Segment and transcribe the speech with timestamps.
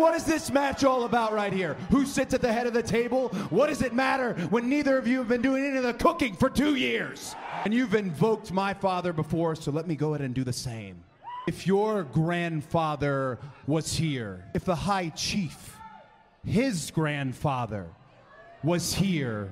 [0.00, 1.74] what is this match all about right here?
[1.90, 3.28] Who sits at the head of the table?
[3.50, 6.34] What does it matter when neither of you have been doing any of the cooking
[6.34, 7.36] for two years?
[7.64, 11.04] And you've invoked my father before, so let me go ahead and do the same.
[11.46, 15.76] If your grandfather was here, if the High Chief,
[16.44, 17.86] his grandfather,
[18.62, 19.50] was here,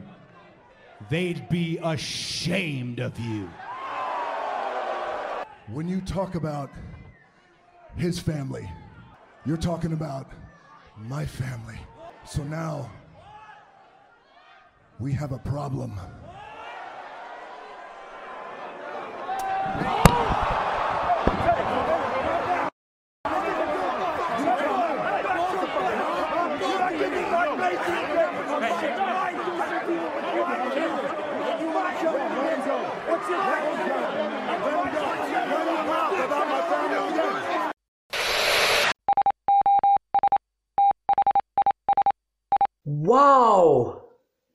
[1.11, 3.51] they'd be ashamed of you.
[5.67, 6.71] When you talk about
[7.96, 8.71] his family,
[9.49, 10.30] you're talking about
[10.99, 11.79] my family.
[12.27, 12.91] So now
[15.01, 15.98] we have a problem.
[43.09, 43.95] واو!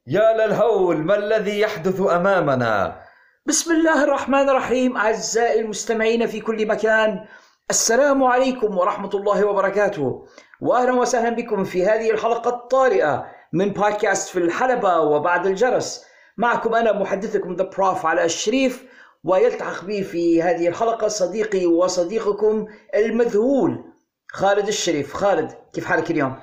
[0.07, 3.01] يا للهول ما الذي يحدث أمامنا؟
[3.45, 7.25] بسم الله الرحمن الرحيم أعزائي المستمعين في كل مكان.
[7.69, 10.25] السلام عليكم ورحمة الله وبركاته.
[10.61, 16.05] وأهلا وسهلا بكم في هذه الحلقة الطارئة من بودكاست في الحلبة وبعد الجرس.
[16.37, 18.85] معكم أنا محدثكم the prof علي الشريف
[19.23, 23.83] ويلتحق بي في هذه الحلقة صديقي وصديقكم المذهول
[24.31, 25.13] خالد الشريف.
[25.13, 26.35] خالد كيف حالك اليوم؟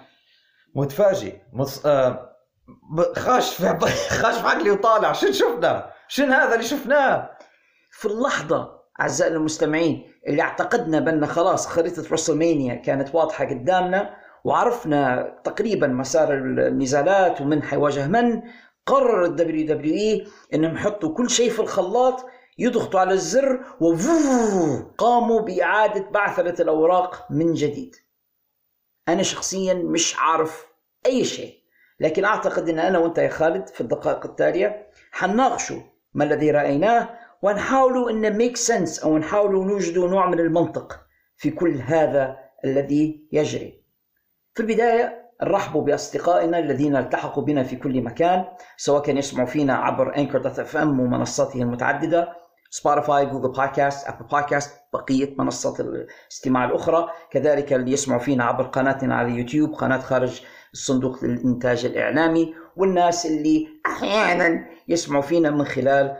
[0.74, 1.36] متفاجئ.
[1.52, 1.86] مص...
[1.86, 2.30] آه...
[3.16, 3.78] خاش في
[4.22, 5.12] خاش في عقلي وطالع.
[5.12, 7.30] شنو شفنا؟ شنو هذا اللي شفناه؟
[7.90, 15.86] في اللحظة أعزائنا المستمعين اللي اعتقدنا بأن خلاص خريطة رسلمانيا كانت واضحة قدامنا وعرفنا تقريبا
[15.86, 18.42] مسار النزالات ومن حيواجه من
[18.86, 22.26] قرر ال WWE إنهم يحطوا كل شيء في الخلاط
[22.58, 27.96] يضغطوا على الزر وفوو قاموا بإعادة بعثرة الأوراق من جديد.
[29.12, 30.66] أنا شخصيا مش عارف
[31.06, 31.60] أي شيء.
[32.00, 35.80] لكن أعتقد أن أنا وأنت يا خالد في الدقائق التالية حنناقشوا
[36.14, 37.08] ما الذي رأيناه
[37.42, 41.00] ونحاولوا أن make sense أو نحاولوا نوجدوا نوع من المنطق
[41.36, 43.84] في كل هذا الذي يجري.
[44.54, 48.44] في البداية نرحبوا بأصدقائنا الذين التحقوا بنا في كل مكان
[48.76, 52.39] سواء كان يسمعوا فينا عبر Anchor FM ومنصاته المتعددة
[52.70, 57.08] Spotify Google Podcasts Apple Podcasts بقية منصات الاستماع الأخرى.
[57.30, 60.40] كذلك اللي يسمعوا فينا عبر قناتنا على يوتيوب قناة خارج
[60.72, 66.16] الصندوق للإنتاج الإعلامي والناس اللي أحيانا يسمعوا فينا من خلال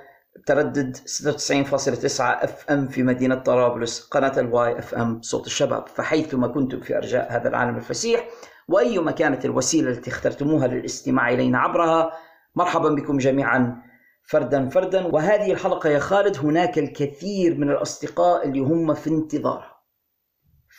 [0.47, 5.88] تردد 96.9 FM في مدينة طرابلس قناة الواي FM صوت الشباب.
[5.88, 8.25] فحيثما كنتم في أرجاء هذا العالم الفسيح
[8.69, 12.12] وأيما كانت الوسيلة التي اخترتموها للاستماع إلينا عبرها
[12.55, 13.89] مرحبا بكم جميعا.
[14.22, 15.06] فردا فردا.
[15.06, 19.81] وهذه الحلقة يا خالد هناك الكثير من الأصدقاء اللي هم في انتظارها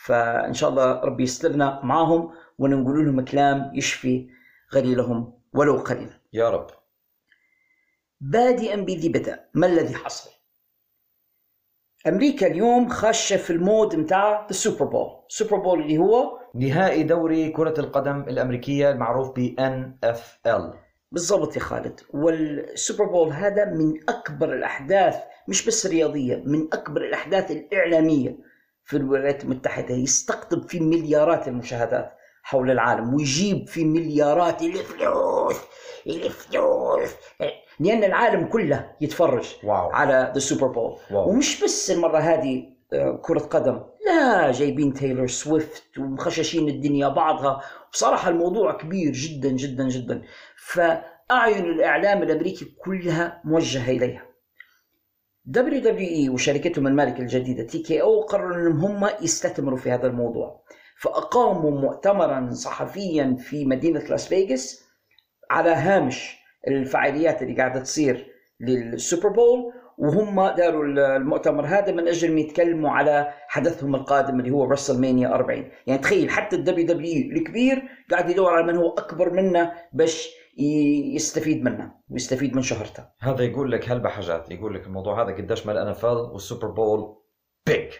[0.04, 4.28] فإن شاء الله ربي يسترنا معهم ونقول لهم كلام يشفي
[4.74, 6.20] غليلهم ولو قليلا.
[6.32, 6.66] يا رب.
[8.20, 10.30] بادئا ذي بدء ما الذي حصل؟
[12.06, 16.38] أمريكا اليوم خاشة في ال mood متاع ال Super Bowl ال Super Bowl اللي هو
[16.54, 20.76] نهائي دوري كرة القدم الأمريكية المعروف ب NFL
[21.12, 22.00] بالضبط يا خالد.
[22.10, 25.14] وال Super Bowl هذا من أكبر الأحداث
[25.48, 28.36] مش بس الرياضية من أكبر الأحداث الإعلامية
[28.84, 29.94] في الولايات المتحدة.
[29.94, 32.12] يستقطب فيه مليارات المشاهدات
[32.42, 35.56] حول العالم ويجيب فيه مليارات الفلوس
[36.06, 37.10] الفلوس
[37.80, 39.90] لأن العالم كله يتفرج واو.
[39.90, 40.96] على the Super Bowl.
[41.28, 43.80] ومش بس المرة هذه آه، كرة قدم.
[44.12, 47.62] لا جايبين تايلور سويفت ومخششين الدنيا بعضها.
[47.92, 50.22] بصراحة الموضوع كبير جدا جدا جدا.
[50.56, 54.26] فأعين الإعلام الأمريكي كلها موجهة إليها.
[55.98, 60.64] إي وشركتهم المالكة الجديدة TKO قرروا إنهم هم يستثمروا في هذا الموضوع.
[60.98, 64.84] فأقاموا مؤتمرا صحفيا في مدينة لاس فيغاس
[65.50, 66.36] على هامش
[66.68, 68.26] الفعاليات اللي قاعدة تصير
[68.60, 70.84] لل Super Bowl وهم داروا
[71.16, 76.30] المؤتمر هذا من أجل ما يتكلموا على حدثهم القادم اللي هو WrestleMania 40 يعني تخيل
[76.30, 80.28] حتى ال WWE الكبير قاعد يدور على من هو أكبر منه باش
[81.14, 83.04] يستفيد منه ويستفيد من شهرته.
[83.20, 87.16] هذا يقول لك هلبة حاجات يقول لك الموضوع هذا قديش ما الان والسوبر بول
[87.66, 87.92] بيج.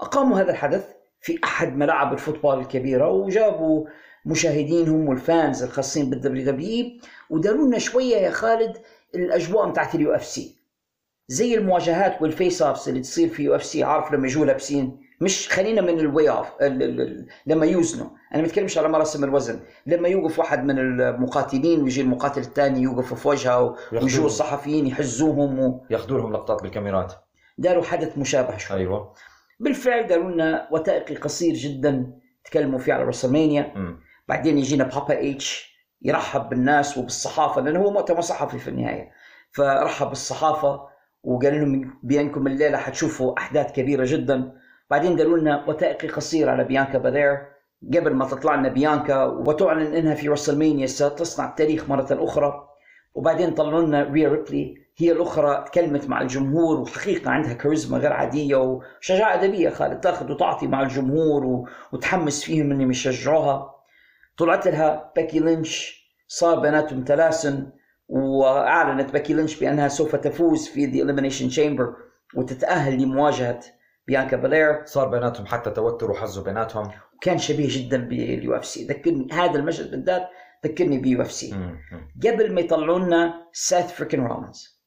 [0.00, 3.86] أقاموا هذا الحدث في أحد ملاعب الفوتبول الكبيرة وجابوا
[4.26, 6.86] مشاهدينهم والفانز الخاصين بالدبليو دبليو
[7.30, 8.76] وداروا لنا شوية يا خالد
[9.14, 10.61] الأجواء بتاعت اليو إف سي.
[11.32, 15.48] زي المواجهات والفيس اوفس اللي تصير في يو اف سي عارف لما يجوا لابسين مش
[15.48, 16.48] خلينا من الواي اوف
[17.46, 18.06] لما يوزنوا.
[18.34, 19.60] أنا ما بتكلمش على مراسم الوزن.
[19.86, 25.86] لما يوقف واحد من المقاتلين ويجي المقاتل الثاني يوقف في وجهه ويجوا الصحفيين يحزوهم و...
[25.90, 27.12] ياخذوا لهم لقطات بالكاميرات.
[27.58, 28.76] داروا حدث مشابه شوي.
[28.76, 29.14] أيوه.
[29.60, 32.12] بالفعل داروا لنا وثائقي قصير جدا
[32.44, 33.74] تكلموا فيه على رسلمانيا.
[34.28, 39.10] بعدين يجينا بابا اتش يرحب بالناس وبالصحافة لأنه هو مؤتمر صحفي في النهاية.
[39.52, 40.91] فرحب بالصحافة
[41.24, 44.52] وقال لهم بانكم الليلة حتشوفوا أحداث كبيرة جدا.
[44.90, 47.38] بعدين قالوا لنا وثائقي قصير على بيانكا بلير
[47.94, 52.68] قبل ما تطلع لنا بيانكا وتعلن إنها في WrestleMania ستصنع التاريخ مرة أخرى.
[53.14, 58.56] وبعدين طلعوا لنا ريا ريبلي هي الأخرى تكلمت مع الجمهور وحقيقة عندها كاريزما غير عادية
[58.56, 61.68] وشجاعة أدبية خالد تأخذ وتعطي مع الجمهور.
[61.92, 63.74] وتحمس فيهم إنهم يشجعوها.
[64.36, 67.70] طلعت لها بيكي لينش صار بيناتهم تلاسن.
[68.12, 71.96] وأعلنت بيكي لينش بأنها سوف تفوز في the Elimination Chamber
[72.36, 73.60] وتتأهل لمواجهة
[74.06, 76.90] بيانكا بلير صار بيناتهم حتى توتر وحزوا بيناتهم.
[77.20, 78.86] كان شبيه جدا بال UFC.
[78.86, 80.28] ذكرني هذا المشهد بالذات
[80.66, 81.76] ذكرني ب UFC.
[82.26, 84.82] قبل ما يطلعوا لنا سيث freakin رولينز.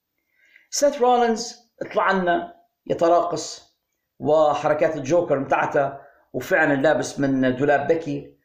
[0.70, 1.56] سيث رولينز
[1.94, 2.54] طلع لنا
[2.88, 3.76] يتراقص
[4.20, 5.94] وحركات الجوكر بتاعته
[6.34, 8.36] وفعلا لابس من دولاب بيكي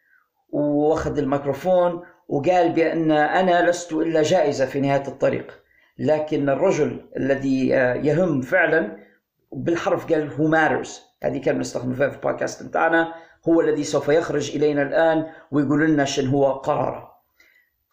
[0.52, 5.60] وأخذ الميكروفون وقال بأن أنا لست إلا جائزة في نهاية الطريق
[5.98, 8.96] لكن الرجل الذي آه، يهم فعلا
[9.52, 13.14] بالحرف قال who matters هذه كلمه نستخدمها في البودكاست بتاعنا.
[13.48, 17.10] هو الذي سوف يخرج إلينا الآن ويقول لنا شن هو قراره.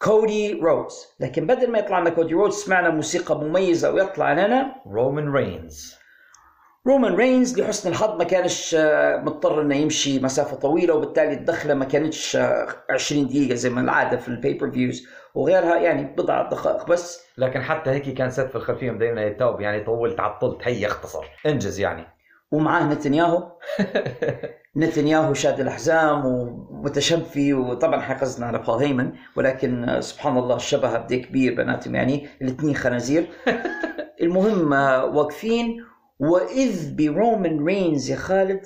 [0.02, 5.32] كودي رودز لكن بدل ما يطلع لنا كودي رودز سمعنا موسيقى مميزة ويطلع لنا رومان
[5.32, 5.97] رينز
[6.86, 11.84] رومان رينز لحسن الحظ ما كانش آه، مضطر إنه يمشي مسافة طويلة وبالتالي الدخلة ما
[11.84, 17.24] كانتش آه، 20 دقيقة زي ما العادة في ال pay-per-views وغيرها يعني بضع دقائق بس.
[17.38, 21.80] لكن حتى هيك كان ست في الخلفية مدينا يتوب يعني طولت عطلت هي اختصر إنجز
[21.80, 22.06] يعني.
[22.50, 23.52] ومعاه نتنياهو.
[24.76, 31.22] نتنياهو شاد الأحزام ومتشفي وطبعا حيقصدنا على بول هيمن ولكن آه، سبحان الله الشبه إيه
[31.22, 33.28] كبير بيناتهم يعني الاثنين خنازير.
[34.22, 35.87] المهم آه، واقفين
[36.18, 38.62] وإذ برومان رينز يا خالد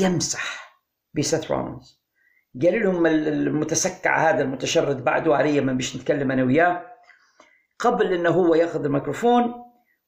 [0.00, 0.72] يمسح
[1.14, 2.02] بسيث رولينز
[2.62, 6.86] قال لهم ال- المتسكع هذا المتشرد بعده علي ما بيش نتكلم أنا وياه.
[7.78, 9.54] قبل إنه هو يأخذ الميكروفون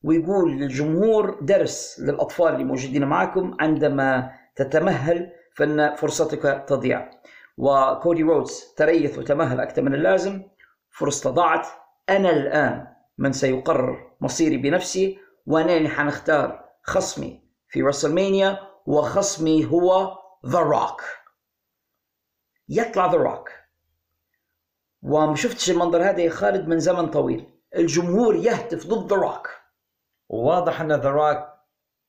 [0.02, 7.10] ويقول للجمهور درس للأطفال اللي موجودين معكم عندما تتمهل فإن فرصتك تضيع.
[7.58, 10.42] وكودي رودز تريث وتمهل أكثر من اللازم.
[10.90, 11.66] فرصته ضاعت.
[12.08, 12.86] أنا الآن
[13.18, 21.02] من سيقرر مصيري بنفسي وأنا اللي حنختار خصمي في WrestleMania وخصمي هو The Rock
[22.68, 23.50] يطلع The Rock
[25.02, 27.50] وما شفتش المنظر هذا يا خالد من زمن طويل.
[27.76, 29.50] الجمهور يهتف ضد The Rock
[30.28, 31.38] وواضح أن The Rock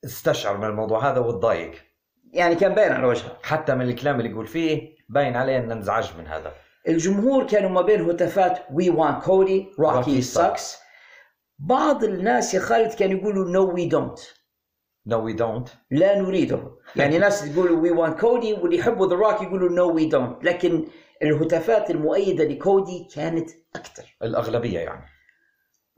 [0.06, 1.84] استشعر من الموضوع هذا وتضايق
[2.32, 3.38] يعني كان باين على وجهه.
[3.44, 6.54] حتى من الكلام اللي يقول فيه باين عليه أنه انزعج من هذا.
[6.88, 10.85] الجمهور كانوا ما بين هتافات we want Cody Rocky sucks
[11.60, 14.20] بعض الناس يا خالد كانوا يقولوا no we don't
[15.08, 16.72] no we don't لا نريده.
[16.96, 20.88] يعني ناس يقولوا we want Cody واللي يحبوا The Rock يقولوا no we don't لكن
[21.24, 25.06] الهتافات المؤيدة لكودي كانت أكثر الأغلبية يعني.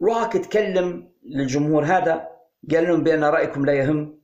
[0.01, 2.27] روك تكلم للجمهور هذا
[2.71, 4.21] قال لهم بأن رأيكم لا يهم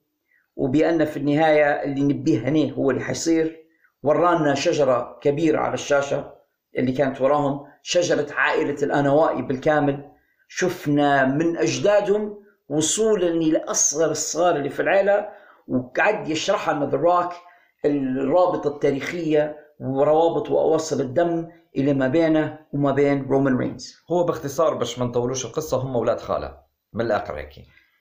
[0.55, 3.63] وبأن في النهاية اللي نبيه هنيه هو اللي حيصير.
[4.03, 6.33] ورانا شجرة كبيرة على الشاشة
[6.77, 10.12] اللي كانت وراهم شجرة عائلة الأنوائي بالكامل.
[10.55, 15.29] شفنا من أجدادهم وصولا لاصغر الصغار اللي في العيلة
[15.67, 17.33] وقعد يشرح لنا ذا روك
[17.85, 24.99] الرابطة التاريخية وروابط واواصر الدم اللي ما بينه وما بين رومان رينز هو باختصار باش
[24.99, 26.57] ما نطولوش القصة هم أولاد خالة
[26.93, 27.53] من الآخر هيك.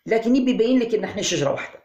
[0.06, 1.78] لكن يبي يبين لك إن إحنا شجرة واحدة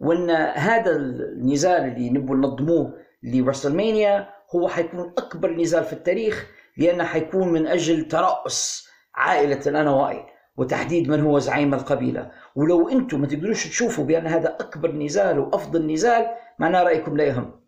[0.00, 7.04] وإن هذا النزال اللي نبغى ننظموه ل WrestleMania هو حيكون أكبر نزال في التاريخ لأنه
[7.04, 10.26] حيكون من أجل ترأس عائلة الانوائي
[10.56, 12.30] وتحديد من هو زعيم القبيلة.
[12.56, 16.26] ولو أنتم ما تقدروش تشوفوا بأن هذا أكبر نزال وأفضل نزال
[16.58, 17.60] معناه رأيكم لا يهم.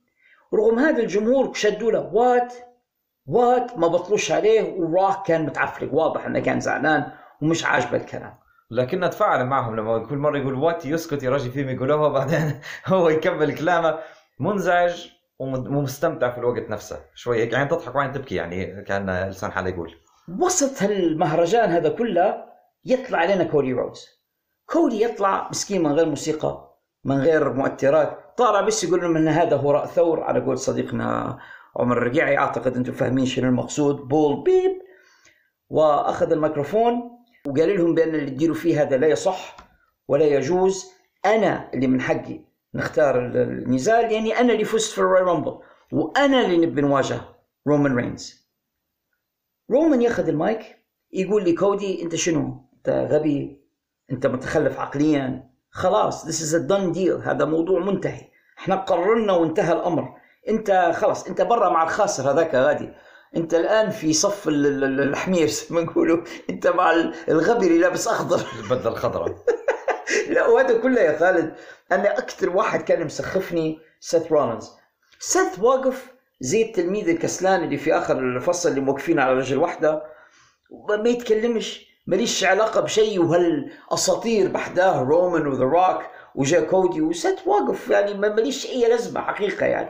[0.54, 2.54] رغم هذا الجمهور شدوا له what
[3.26, 7.04] what ما بطلوش عليه وروك كان متنرفز واضح إنه كان زعلان
[7.42, 8.34] ومش عاجبه الكلام.
[8.70, 13.54] لكنه تفاعل معهم لما كل مرة يقول what يسكت يراجع فيهم يقولوها بعدين هو يكمل
[13.58, 13.98] كلامه.
[14.40, 19.52] منزعج وم- ومستمتع في الوقت نفسه شوي هيك عين تضحك وعين تبكي يعني كأن لسان
[19.52, 19.94] حاله يقول.
[20.40, 22.44] وسط هالمهرجان هذا كله
[22.84, 24.08] يطلع علينا كودي رودز.
[24.66, 28.18] كودي يطلع مسكين من غير موسيقى من غير مؤثرات.
[28.36, 30.22] طالع بس يقول لهم إن هذا هراء ثور.
[30.22, 31.38] على قول صديقنا
[31.76, 33.96] عمر الرقيعي أعتقد أنتم فاهمين شنو المقصود.
[33.96, 34.82] بول بيب.
[35.70, 37.10] وأخذ الميكروفون
[37.46, 39.56] وقال لهم بأن اللي تديروا فيه هذا لا يصح
[40.08, 40.92] ولا يجوز.
[41.26, 42.40] أنا اللي من حقي
[42.74, 45.58] نختار النزال يعني أنا اللي فزت في ال Royal Rumble
[45.92, 47.20] وأنا اللي نبي نواجه
[47.68, 48.41] رومان رينز.
[49.72, 50.78] رومان ياخذ المايك
[51.12, 53.60] يقول لي كودي أنت شنو؟ أنت غبي؟
[54.12, 57.28] أنت متخلف عقليا؟ خلاص this is a done deal.
[57.28, 58.30] هذا موضوع منتهي.
[58.58, 60.14] إحنا قررنا وانتهى الأمر.
[60.48, 62.88] أنت خلاص أنت برا مع الخاسر هذاك غادي.
[63.36, 67.66] أنت الآن في صف ال- ال- ال- الحمير زي ما نقولوا أنت مع ال- الغبي
[67.66, 68.46] اللي لابس أخضر.
[68.62, 69.34] البدله الخضراء
[70.34, 71.54] لا وهذا كله يا خالد.
[71.92, 74.70] أنا أكثر واحد كان مسخفني سيث رولينز.
[75.18, 76.12] سيث واقف
[76.42, 80.02] زي التلميذ الكسلان اللي في آخر الفصل اللي موقفين على رجل واحدة
[80.88, 86.02] ما يتكلمش ماليش علاقة بشيء وهالأساطير بحداه رومان وذا روك
[86.34, 89.88] وجا كودي وسيث واقف يعني ما- ماليش أي لازمة حقيقة يعني.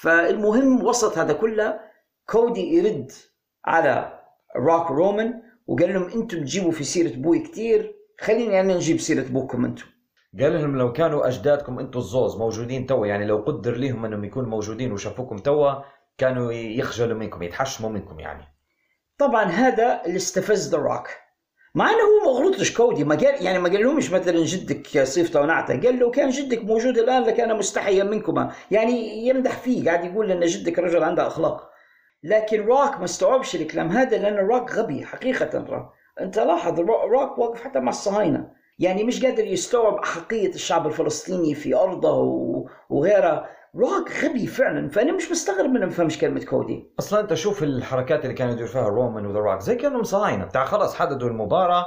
[0.00, 1.80] فالمهم وسط هذا كله
[2.26, 3.12] كودي يرد
[3.64, 4.20] على
[4.56, 9.64] روك رومان وقال لهم أنتم تجيبوا في سيرة أبوي كثير خليني أنا نجيب سيرة ابوكم
[9.64, 9.84] أنتم.
[10.40, 14.48] قال لهم لو كانوا أجدادكم أنتم الزوز موجودين توا يعني لو قدر لهم أنهم يكونوا
[14.48, 15.72] موجودين وشافوكم توا
[16.18, 18.44] كانوا يخجلوا منكم يتحشموا منكم يعني.
[19.18, 21.08] طبعا هذا اللي استفز ذا روك
[21.74, 25.80] مع إنه هو ما غلطش كودي ما قال يعني ما قال مثلا جدك صيفته ونعته
[25.80, 28.52] قال لو كان جدك موجود الآن لكان مستحيا منكما.
[28.70, 31.70] يعني يمدح فيه قاعد يقول إن جدك رجل عنده أخلاق.
[32.22, 35.88] لكن روك ما استوعبش الكلام هذا لأن روك غبي حقيقة.
[36.20, 38.50] أنت لاحظ رو- روك واقف حتى مع الصهاينة.
[38.78, 45.12] يعني مش قادر يستوعب أحقية الشعب الفلسطيني في أرضه و- وغيرها روك غبي فعلا فأنا
[45.12, 46.92] مش مستغرب انه ما فهمش كلمة كودي.
[46.98, 50.44] أصلا أنت شوف الحركات اللي كانوا يدير فيها رومان وذا روك زي كأنهم صهاينة.
[50.44, 51.86] بتاع خلاص حددوا المباراة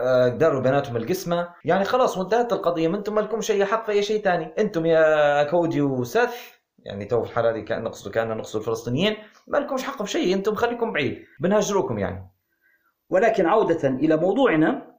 [0.00, 1.48] آه، داروا بيناتهم القسمة.
[1.64, 2.88] يعني خلاص وانتهت القضية.
[2.88, 6.34] ما أنتم ما لكمش اي حق في أي شيء ثاني أنتم يا كودي وسيث
[6.78, 9.16] يعني تو في الحالة هذه كأن نقصد كأن نقصد الفلسطينيين
[9.48, 10.34] ما لكمش حق في شيء.
[10.34, 11.18] أنتم خليكم بعيد.
[11.40, 12.30] بنهجروكم يعني.
[13.10, 14.89] ولكن عودة إلى موضوعنا.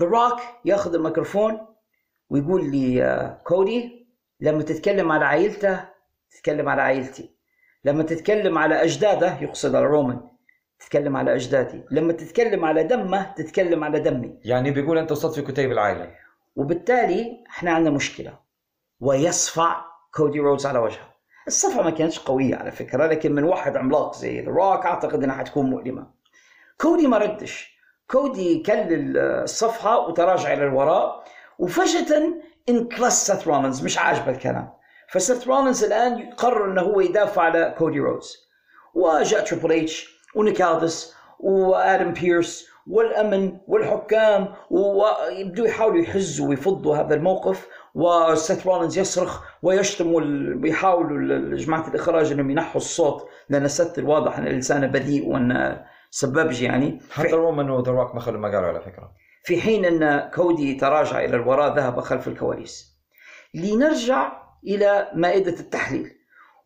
[0.00, 1.66] ذا روك ياخذ الميكروفون
[2.30, 4.06] ويقول لي آه، كودي
[4.40, 5.84] لما تتكلم على عائلته
[6.30, 7.30] تتكلم على عائلتي.
[7.84, 10.20] لما تتكلم على أجداده يقصد على رومان
[10.78, 11.84] تتكلم على أجدادي.
[11.90, 14.38] لما تتكلم على دمه تتكلم على دمي.
[14.44, 16.14] يعني بيقول أنت وصلت في كتيب العائلة.
[16.56, 18.38] وبالتالي إحنا عندنا مشكلة
[19.00, 19.84] ويصفع
[20.14, 21.14] كودي رودز على وجهه.
[21.46, 25.70] الصفعة ما كانتش قوية على فكرة لكن من واحد عملاق زي روك أعتقد أنها حتكون
[25.70, 26.06] مؤلمة.
[26.80, 27.73] كودي ما ردش.
[28.10, 31.24] كودي كل الصفعة وتراجع إلى الوراء
[31.58, 32.22] وفجأة
[32.68, 34.72] انكلس سيث رولينز مش عاجبه الكلام.
[35.08, 38.36] فسيث رولينز الآن يقرر أنه هو يدافع على كودي رودز.
[38.94, 47.68] وجاء تريبل اتش ونيك ألدس وآدم بيرس والأمن والحكام ويبدوا يحاولوا يحجزوا ويفضوا هذا الموقف
[47.94, 50.12] وسيث رولينز يصرخ ويشتم
[50.62, 55.80] ويحاولوا ال- جماعة الإخراج إنهم ينحوا الصوت لأن سيث الواضح إن لسانه بذيء وإن
[56.16, 59.12] سبابجي يعني حتى رومان وذا روك ما خلوا ما قالوا على فكرة
[59.44, 62.98] في حين أن كودي تراجع إلى الوراء ذهب خلف الكواليس.
[63.54, 66.12] لنرجع إلى مائدة التحليل.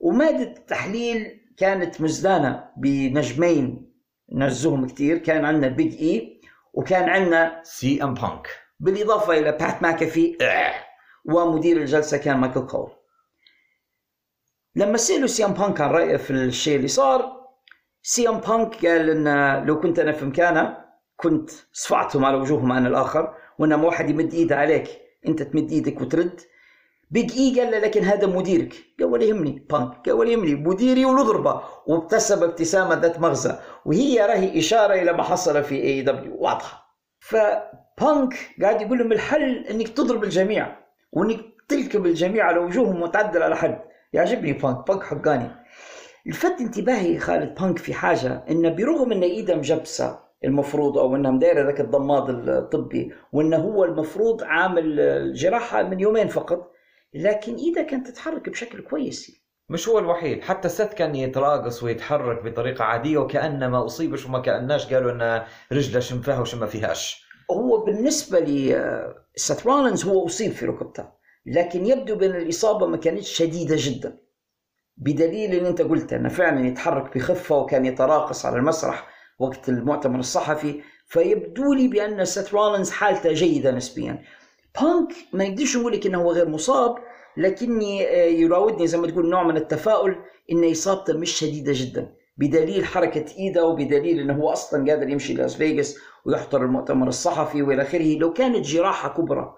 [0.01, 3.93] ومائدة التحليل كانت مزدانة بنجمين
[4.33, 6.41] نعزوهم كثير كان عندنا Big E
[6.73, 8.49] وكان عندنا CM بانك
[8.81, 10.39] بالإضافة إلى بات ماكافي
[11.25, 12.91] ومدير الجلسة كان مايكل كول.
[14.77, 17.38] لما سألوا CM بانك عن رأيه في الشيء اللي صار
[18.11, 20.77] CM بانك قال إن لو كنت أنا في مكانه
[21.17, 24.89] كنت صفعتهم على وجوههم عن الآخر وانما واحد يمد إيده عليك
[25.27, 26.41] أنت تمد إيدك وترد.
[27.11, 28.75] Big E قال لكن هذا مديرك.
[29.01, 29.93] قال ولا يهمني بانك.
[30.07, 35.65] قال ولا يهمني مديري ونضربه وابتسم ابتسامة ذات مغزى وهي راهي إشارة إلى ما حصل
[35.65, 36.97] في AEW واضحة.
[37.21, 40.77] فبانك قاعد يقول لهم الحل إنك تضرب الجميع
[41.13, 43.81] وإنك تلكم الجميع على وجوههم وتعدل على حد.
[44.13, 45.51] يعجبني بانك بانك حقاني.
[46.29, 51.63] لفت انتباهي خالد بانك في حاجة انه برغم إن ايده مجبسه المفروض أو انها مدايره
[51.63, 56.73] ذاك الضماد الطبي وإنه هو المفروض عامل الجراحه من يومين فقط
[57.15, 59.43] لكن إيده كانت تتحرك بشكل كويس.
[59.69, 64.95] مش هو الوحيد حتى سيث كان يتراقص ويتحرك بطريقة عادية وكانه ما أصيبش وما كأناش
[64.95, 65.43] قالوا إن
[65.73, 67.25] رجله شنو فيها وشنو ما فيهاش.
[67.51, 71.05] هو بالنسبة لسيث رولينز هو أصيب في ركبته
[71.47, 74.28] لكن يبدو بأن الإصابة ما كانتش شديدة جدا.
[74.99, 80.81] بدليل ان انت قلت إنه فعلا يتحرك بخفة وكان يتراقص على المسرح وقت المؤتمر الصحفي
[81.07, 84.23] فيبدو لي بأن سيث رولينز حالته جيدة نسبيا.
[84.81, 86.97] بانك ما نقدرش نقول لك إنه هو غير مصاب
[87.37, 90.17] لكني آه، يراودني زي ما تقول نوع من التفاؤل
[90.53, 92.15] إن إصابته مش شديدة جدا.
[92.37, 97.83] بدليل حركة ايده وبدليل إنه هو أصلا قادر يمشي لأس فيغاس ويحضر المؤتمر الصحفي وإلى
[97.83, 99.58] آخره لو كانت جراحة كبرى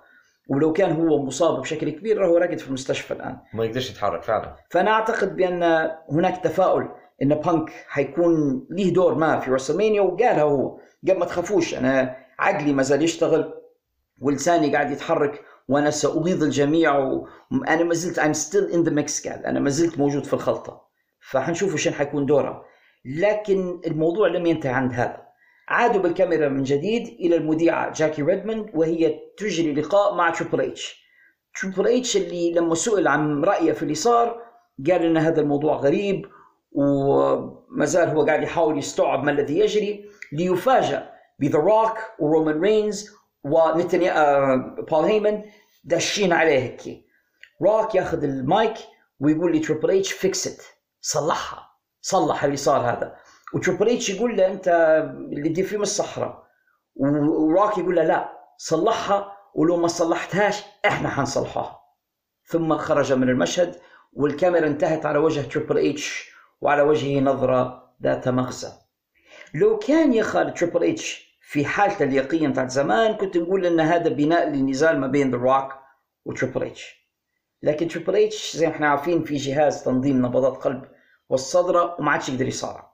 [0.50, 3.38] ولو كان هو مصاب بشكل كبير راهو راقد في المستشفى الآن.
[3.54, 4.56] ما يقدرش يتحرك فعلا.
[4.70, 6.88] فأنا أعتقد بأن هناك تفاؤل
[7.22, 10.78] إن بانك حيكون له دور ما في رسلمانيا وقالها هو
[11.08, 13.54] قال ما تخافوش أنا عقلي ما زال يشتغل
[14.20, 19.46] ولساني قاعد يتحرك وأنا ساغيظ الجميع وأنا ما زلت I'm still in the mix قال.
[19.46, 20.82] أنا ما زلت موجود في الخلطة.
[21.30, 22.62] فحنشوف شنو حيكون دورها
[23.04, 25.29] لكن الموضوع لم ينتهي عند هذا.
[25.70, 31.04] عادوا بالكاميرا من جديد إلى المذيعة جاكي ريدموند وهي تجري لقاء مع تريبل اتش
[31.60, 34.42] تريبل اتش اللي لما سئل عن رأيه في اللي صار
[34.90, 36.26] قال إن هذا الموضوع غريب
[36.72, 43.10] وما زال هو قاعد يحاول يستوعب ما الذي يجري ليفاجأ بذا روك ورومان رينز
[43.44, 45.42] ونتنيا آه بول هيمن
[45.84, 47.04] داشين عليه هيك.
[47.62, 48.74] روك ياخذ المايك
[49.20, 50.62] ويقول لي تريبل اتش fix it
[51.00, 51.70] صلحها.
[52.00, 53.16] صلح اللي صار هذا.
[53.54, 54.68] وتريبل اتش يقول له أنت
[55.32, 56.46] اللي دي فيه من الصحراء
[56.96, 61.80] وروك يقول له لا صلحها ولو ما صلحتهاش إحنا حنصلحها.
[62.46, 63.76] ثم خرج من المشهد
[64.12, 66.30] والكاميرا انتهت على وجه تريبل اتش
[66.60, 68.72] وعلى وجهه نظرة ذات مغزى.
[69.54, 74.08] لو كان يا خالد تريبل اتش في حالته اللياقية بتاعت زمان كنت نقول إن هذا
[74.08, 75.72] بناء للنزال ما بين ذا روك
[76.24, 77.10] وتريبل اتش.
[77.62, 80.82] لكن تريبل اتش زي ما إحنا عارفين في جهاز تنظيم نبضات قلب
[81.28, 82.89] في صدره وما عادش يقدر يصارع.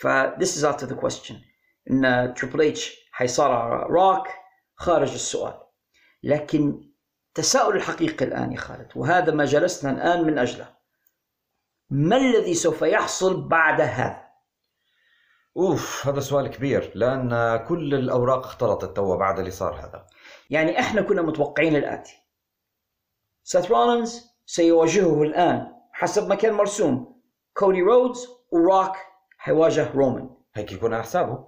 [0.00, 0.06] ف
[0.38, 1.34] this is out of the question.
[1.90, 4.28] إن تريبل اتش حيصارع روك
[4.74, 5.60] خارج السؤال.
[6.22, 6.90] لكن
[7.28, 10.76] التساؤل الحقيقي الآن يا خالد وهذا ما جلسنا الآن من أجله.
[11.90, 14.26] ما الذي سوف يحصل بعد هذا؟
[15.56, 20.06] أوف هذا سؤال كبير لأن كل الأوراق اختلطت توا بعد اللي صار هذا.
[20.50, 22.14] يعني إحنا كنا متوقعين الآتي.
[23.42, 27.22] سيث رولينز سيواجهه الآن حسب ما كان مرسوم.
[27.54, 28.96] كودي رودز وروك
[29.46, 31.46] حيواجه رومان هيك يكون على حسابه.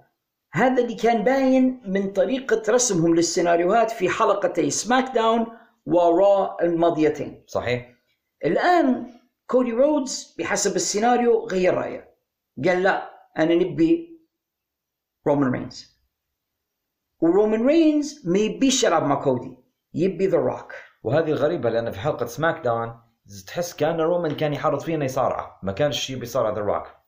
[0.53, 5.47] هذا اللي كان باين من طريقة رسمهم للسيناريوهات في حلقتي سماك داون
[5.85, 7.43] ورا الماضيتين.
[7.47, 7.95] صحيح.
[8.45, 9.07] الآن
[9.47, 12.15] كودي رودز بحسب السيناريو غير رأيه.
[12.65, 14.19] قال لا أنا نبي
[15.27, 15.99] رومان رينز.
[17.21, 19.57] ورومان رينز ما يبيش يلعب مع كودي
[19.93, 22.99] يبي ذا روك وهذه غريبة لأن في حلقة سماك داون
[23.47, 26.98] تحس كأن رومان كان يحرض فينا يصارعه ما كانش يبي يصارع ذا روك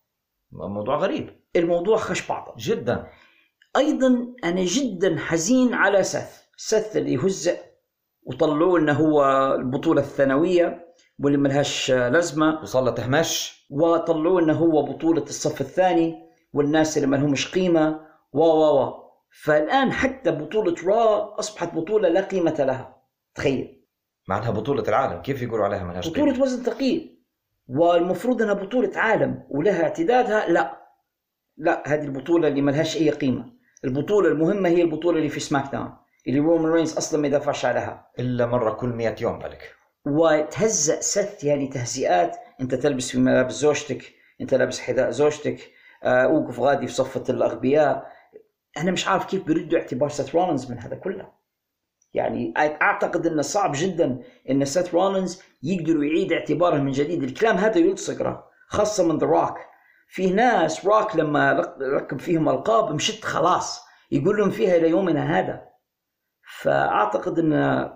[0.52, 1.30] موضوع غريب.
[1.56, 2.54] الموضوع خش بعضه.
[2.58, 3.08] جدا.
[3.78, 6.42] أيضا أنا جدا حزين على سث.
[6.58, 7.58] سث اللي هزأ
[8.24, 9.24] وطلعوه إنه هو
[9.56, 12.62] البطولة الثانوية واللي ملهاش لازمة.
[12.62, 13.66] وصار له تهمش.
[13.70, 16.16] وطلعوه إنه هو بطولة الصف الثاني
[16.54, 18.00] والناس اللي ما لهمش قيمة.
[18.34, 18.94] و و و
[19.44, 23.02] فالآن حتى بطولة را أصبحت بطولة لا قيمة لها.
[23.36, 23.86] تخيل.
[24.28, 25.22] مع انها بطولة العالم.
[25.22, 27.11] كيف يقولوا عليها ملهاش قيمة؟ بطولة وزن ثقيل.
[27.72, 30.82] والمفروض انها بطولة عالم ولها اعتدادها لا.
[31.58, 33.54] لا هذه البطولة اللي ملهاش أي قيمة.
[33.86, 35.94] البطولة المهمة هي البطولة اللي في سماك داون
[36.28, 38.12] اللي رومان رينز أصلا ما يدافعش عليها.
[38.20, 44.14] إلا مرة كل 100 يوم بالك وتهزأ سث يعني تهزئات أنت تلبس في ملابس زوجتك
[44.42, 45.72] أنت لابس حذاء زوجتك
[46.04, 48.12] آه، أوقف غادي في صفة الأغبياء.
[48.78, 51.41] أنا مش عارف كيف بيردوا اعتبار سيث رولينز من هذا كله.
[52.14, 54.20] يعني أعتقد إنه صعب جدا
[54.50, 57.24] إن سيث رولينز يقدروا يعيد اعتباره من جديد.
[57.24, 59.58] الكلام هذا يلصق خاصة من ذا روك
[60.08, 65.62] في ناس روك لما ركب فيهم ألقاب مشت خلاص يقول لهم فيها إلى يومنا هذا.
[66.62, 67.90] فأعتقد إن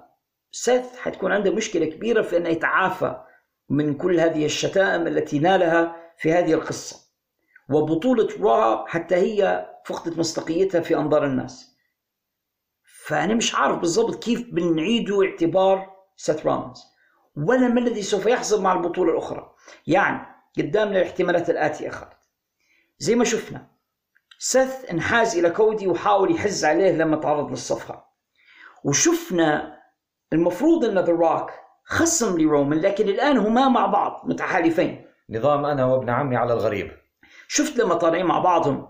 [0.51, 3.21] سيث حتكون عنده مشكلة كبيرة في إنه يتعافى
[3.69, 7.05] من كل هذه الشتائم التي نالها في هذه القصة.
[7.69, 11.74] وبطولة را حتى هي فقدت مصداقيتها في أنظار الناس.
[13.07, 16.83] فأنا مش عارف بالضبط كيف بنعيدوا اعتبار سيث رولينز
[17.35, 19.53] ولا ما الذي سوف يحصل مع البطولة الأخرى.
[19.87, 22.13] يعني قدامنا الاحتمالات الآتية خالد.
[22.99, 23.67] زي ما شفنا
[24.39, 28.05] سيث انحاز إلى كودي وحاول يحز عليه لما تعرض للصفعة.
[28.83, 29.79] وشفنا
[30.33, 31.51] المفروض إن ذا روك
[31.85, 35.05] خصم لرومان لكن الآن هما مع بعض متحالفين.
[35.29, 36.91] نظام أنا وابن عمي على الغريب.
[37.47, 38.87] شفت لما طالعين مع بعضهم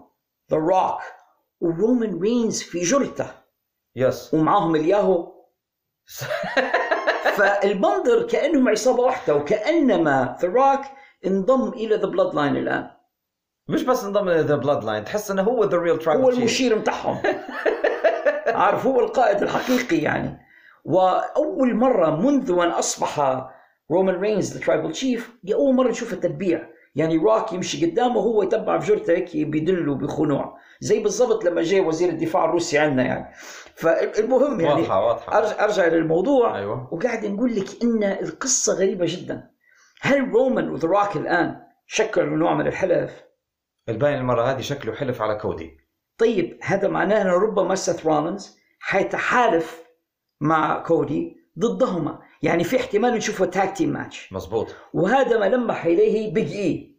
[0.52, 1.02] ذا روك
[1.62, 3.45] ورومان رينز في جرته
[3.96, 5.36] يس ومعاهم الياهو.
[7.38, 10.86] فالمنظر كأنهم عصابة واحدة وكأنما ذا روك
[11.26, 12.90] انضم إلى ذا بلاد لاين الآن.
[13.68, 17.22] مش بس انضم ذا بلاد لاين تحس إنه هو ذا ريل ترايب هو المشير متاعهم
[18.62, 20.46] عارف هو القائد الحقيقي يعني.
[20.86, 23.44] وأول مرة منذ أن أصبح
[23.92, 26.70] رومان رينز ذا ترايبل تشيف أول مرة نشوف التتبيع.
[26.96, 30.58] يعني روك يمشي قدامه وهو يتبع في جرته هيك بيدله بخنوع.
[30.80, 33.36] زي بالضبط لما جاء وزير الدفاع الروسي عندنا يعني.
[33.76, 35.38] فالمهم يعني واضحة واضحة.
[35.38, 36.58] ارجع أرجع للموضوع.
[36.58, 36.94] أيوه.
[36.94, 39.50] وقاعد نقول لك إن القصة غريبة جدا.
[40.02, 43.24] هل رومان وذا روك الآن شكلوا نوع من الحلف؟
[43.90, 45.78] الباين المرة هذه شكله حلف على كودي.
[46.18, 49.84] طيب هذا معناه إنه ربما سيث رولينز حيتحالف
[50.42, 52.20] مع كودي ضدهما.
[52.44, 56.96] يعني في احتمال نشوفه tag team match مزبوط وهذا ما لمح إليه بيج اي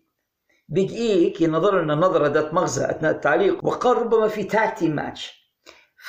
[0.69, 4.91] بيج اي هيك نظر لنا نظرة ذات مغزى أثناء التعليق وقال ربما في tag team
[4.91, 5.53] match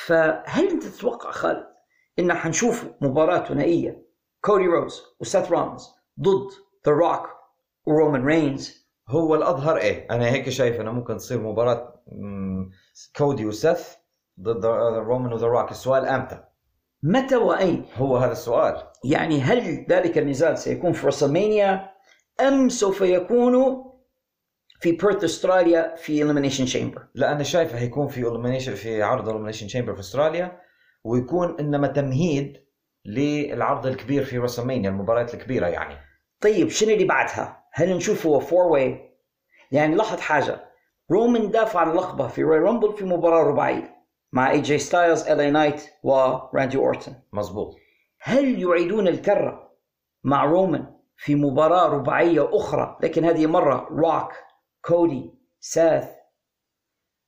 [0.06, 1.68] فهل أنت تتوقع خالد
[2.20, 4.08] إن حنشوف مباراة ثنائية
[4.42, 6.50] كودي رودز وسيث رولينز ضد
[6.88, 7.30] ذا روك
[7.86, 12.04] ورومان رينز هو الأظهر إيه؟ أنا هيك شايف إنه ممكن تصير مباراة
[13.18, 13.88] كودي وسيث
[14.42, 16.44] ضد رومان وذا روك السؤال أمتى؟
[17.08, 18.84] متى وأين؟ هو هذا السؤال.
[19.06, 21.90] يعني هل ذلك النزال سيكون في رسلمانيا
[22.42, 23.84] أم سوف يكونوا
[24.80, 29.72] في بيرث استراليا في elimination chamber لا أنا شايف حيكون في elimination في عرض elimination
[29.72, 30.62] chamber في استراليا
[31.04, 32.58] ويكون إنما تمهيد
[33.06, 35.96] للعرض الكبير في رسلمانيا المباريات الكبيرة يعني.
[36.42, 39.10] طيب شنو اللي بعدها؟ هل نشوفه four way؟
[39.72, 40.64] يعني لاحظ حاجة.
[41.12, 43.97] رومان دافع عن لقبه في رويال رامبل في مباراة رباعية.
[44.38, 47.76] مع اي جي ستايلز ال نايت وراندي اورتون مزبوط
[48.22, 49.72] هل يعيدون الكرة
[50.24, 54.34] مع رومان في مباراة رباعية أخرى؟ لكن هذه مرة روك
[54.86, 56.10] كودي سيث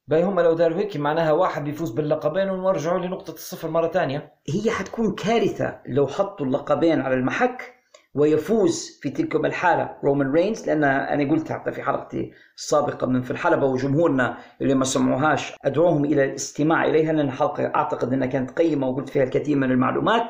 [0.07, 4.33] باهي هم لو داروا هيك معناها واحد بيفوز باللقبين ونرجعوا لنقطة الصفر مرة ثانية.
[4.49, 7.78] هي حتكون كارثة لو حطوا اللقبين على المحك
[8.13, 13.31] ويفوز في تلك الحالة رومان رينز لأن أنا قلت حتى في حلقتي السابقة من في
[13.31, 18.89] الحلبة وجمهورنا اللي ما سمعوهاش أدعوهم إلى الاستماع إليها لأن الحلقة أعتقد أنها كانت قيمة
[18.89, 20.23] وقلت فيها الكثير من المعلومات.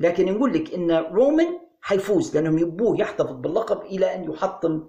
[0.00, 1.46] لكن نقول لك أن رومان
[1.80, 4.88] حيفوز لأنهم يبوه يحتفظ باللقب إلى أن يحطم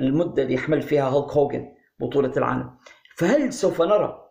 [0.00, 1.68] المدة اللي يحمل فيها هولك هوجن
[2.00, 2.70] بطولة العالم.
[3.16, 4.24] فهل سوف نرى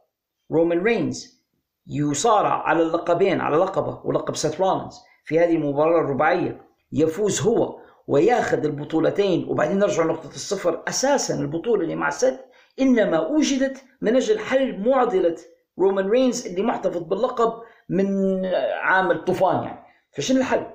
[0.52, 1.43] رومان رينز
[1.88, 4.62] يصارع على اللقبين على لقبه ولقب سيث
[5.26, 9.47] في هذه المباراة الرباعية؟ يفوز هو وياخذ البطولتين.
[9.49, 10.84] وبعدين نرجع لنقطة الصفر.
[10.88, 12.39] أساسا البطولة اللي مع سيث
[12.82, 15.36] إنما وجدت من أجل حل معضلة
[15.79, 17.53] رومان رينز اللي محتفظ باللقب
[17.89, 18.06] من
[18.82, 19.79] عام الطوفان يعني.
[20.12, 20.65] فشنو الحل؟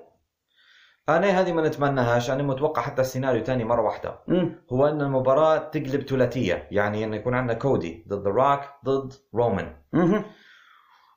[1.09, 2.31] أنا هذه ما نتمناهاش.
[2.31, 4.19] أنا متوقع حتى السيناريو ثاني مرة واحدة.
[4.29, 4.65] مم.
[4.73, 6.69] هو أن المباراة تقلب ثلاثية.
[6.71, 9.77] يعني انه يكون عندنا كودي ضد ذا روك ضد رومان.
[9.93, 10.25] مهم.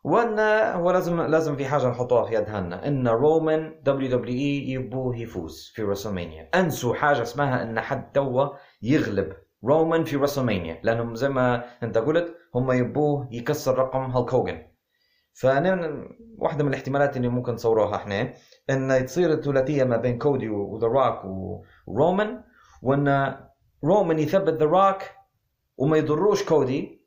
[0.03, 0.39] وأن
[0.75, 6.49] هو لازم لازم في حاجة نحطوها في اذهاننا إن رومان WWE يبوه يفوز في رسلمانيا.
[6.55, 8.47] أنسوا حاجة اسمها إن حد توا
[8.81, 9.33] يغلب
[9.63, 10.79] رومان في WrestleMania.
[10.83, 14.71] لأنهم زي ما أنت قلت هم يبوه يكسر رقم هالك هوجن
[15.33, 16.05] فأنا
[16.37, 18.33] واحدة من الاحتمالات اللي ممكن نصوروها إحنا
[18.69, 21.25] إن تصير الثلاثية ما بين كودي وذا روك
[21.87, 22.43] ورومان
[22.81, 23.35] وإن
[23.83, 24.97] رومان يثبت ذا روك
[25.77, 27.00] وما يضروش كودي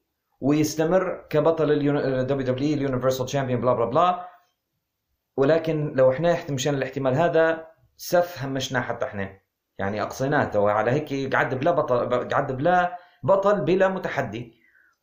[0.44, 4.28] ويستمر كبطل ال WW ال Universal Champion بلا بلا بلا.
[5.36, 9.30] ولكن لو إحنا مشان الاحتمال هذا سث همشنا حتى إحنا.
[9.78, 10.68] يعني أقصيناه تو.
[10.68, 14.54] على هيك قعد بلا بطل قعد بلا بطل بلا متحدي.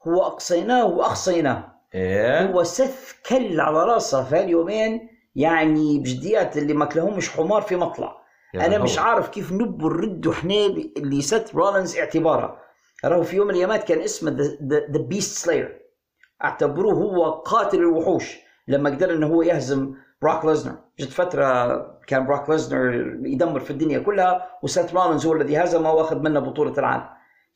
[0.07, 1.71] هو أقصيناه وأخصيناه.
[1.95, 2.45] إيه.
[2.45, 8.17] هو سث كل على راسه في هاليومين يعني بجديات اللي ماكلهمش حمار في مطلع.
[8.53, 8.83] يا أنا هو.
[8.83, 10.55] مش عارف كيف نبوا نردوا إحنا
[10.97, 12.70] لسيث رولينز اعتباره
[13.05, 14.31] راهو في يوم من الأيامات كان اسمه
[14.63, 15.81] the Beast Slayer
[16.43, 18.37] اعتبروه هو قاتل الوحوش
[18.67, 22.93] لما قدر إنه هو يهزم براك ليزنر جت فترة كان براك ليزنر
[23.25, 27.09] يدمر في الدنيا كلها وسيث رولينز هو الذي هزمه وأخذ منه بطولة العالم.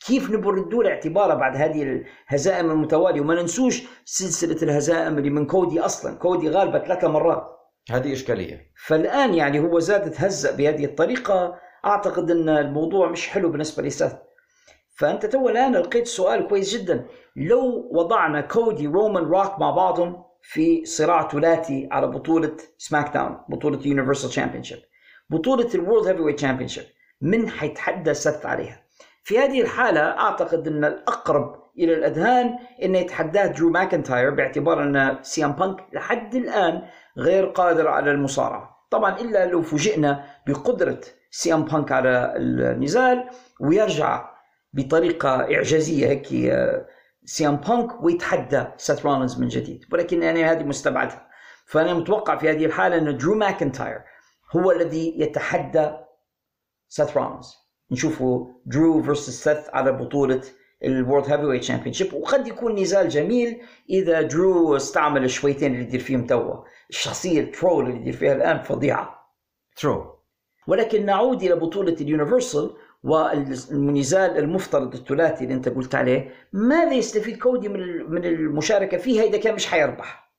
[0.07, 5.45] كيف نبوا ردوا له اعتباره بعد هذه الهزائم المتوالية؟ وما ننسوش سلسلة الهزائم اللي من
[5.45, 6.17] كودي أصلا.
[6.17, 7.43] كودي غالبه ثلاثة مرات.
[7.91, 8.71] هذه إشكالية.
[8.85, 11.55] فالآن يعني هو زاد تهزأ بهذه الطريقة.
[11.85, 14.13] أعتقد إن الموضوع مش حلو بالنسبة لسيث
[14.95, 17.05] فأنت تو الآن لقيت سؤال كويس جدا.
[17.35, 24.29] لو وضعنا كودي رومان روك مع بعضهم في صراع ثلاثي على بطولة SmackDown بطولة Universal
[24.29, 24.79] Championship
[25.29, 26.83] بطولة ال World Heavyweight Championship
[27.21, 28.81] من حيتحدى سيث عليها؟
[29.23, 35.45] في هذه الحالة أعتقد أن الأقرب إلى الأذهان انه يتحداه درو ماكنتاير باعتبار أن سي
[35.45, 36.81] ام بانك لحد الآن
[37.17, 38.87] غير قادر على المصارعة.
[38.91, 43.29] طبعا إلا لو فوجئنا بقدرة سي ام بانك على النزال
[43.59, 44.34] ويرجع
[44.75, 46.87] بطريقة إعجازية هيك آه،
[47.25, 49.85] سي إم بانك ويتحدى سيث رولينز من جديد.
[49.91, 51.27] ولكن يعني هذه مستبعدها.
[51.65, 54.01] فأنا متوقع في هذه الحالة أن درو ماكنتاير
[54.55, 55.91] هو الذي يتحدى
[56.87, 57.55] سيث رولينز.
[57.91, 60.41] نشوفوا درو versus سيث على بطولة
[60.83, 66.25] ال World Heavyweight Championship وقد يكون نزال جميل إذا درو استعمل الشويتين اللي يدير فيهم
[66.25, 66.63] توا.
[66.89, 69.15] الشخصية ال troll اللي يدير فيها الآن فظيعة.
[69.77, 70.15] true
[70.67, 77.37] ولكن نعود إلى بطولة ال Universal والنزال المفترض الثلاثي اللي انت قلت عليه ماذا يستفيد
[77.37, 80.31] كودي من من المشاركة فيها إذا كان مش حيربح؟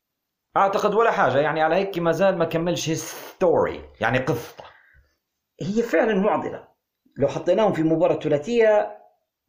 [0.56, 4.64] أعتقد ولا حاجة يعني على هيك ما زال ما كملش story يعني قصته.
[5.62, 6.68] هي فعلا معضلة.
[7.16, 8.98] لو حطيناهم في مباراة ثلاثية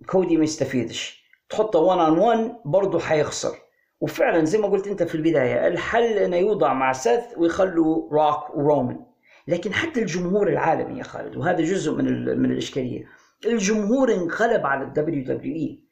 [0.05, 1.23] كودي ما يستفيدش.
[1.49, 3.57] تحطه 1 on 1 برضه حيخسر.
[4.01, 9.05] وفعلا زي ما قلت أنت في البداية الحل إنه يوضع مع سيث ويخلوا روك ورومان
[9.47, 13.05] لكن حتى الجمهور العالمي يا خالد وهذا جزء من من الإشكالية.
[13.45, 15.83] الجمهور انقلب على ال WWE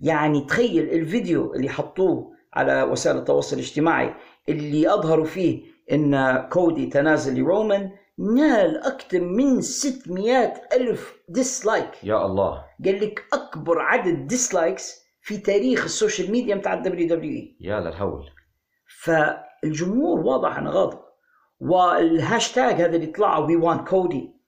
[0.00, 4.14] يعني تخيل الفيديو اللي حطوه على وسائل التواصل الاجتماعي
[4.48, 12.64] اللي أظهروا فيه إن كودي تنازل لرومان نال أكثر من 600 ألف dislike يا الله.
[12.84, 17.80] قال لك أكبر عدد dislikes في تاريخ ال social media بتاع ال WW اي يا
[17.80, 18.30] للهول.
[19.02, 20.98] فالجمهور واضح إنه غاضب.
[21.60, 24.40] والهاشتاج هذا اللي طلع We Want Cody